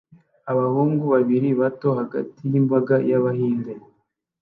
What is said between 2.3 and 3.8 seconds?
y'imbaga y'Abahinde